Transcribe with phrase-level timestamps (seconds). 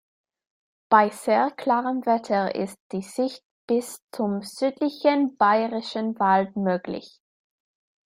[0.89, 7.19] Bei sehr klarem Wetter ist die Sicht bis zum südlichen Bayerischen Wald möglich.